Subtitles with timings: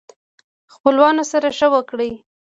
[0.73, 2.11] خپلوانو سره ښه وکړئ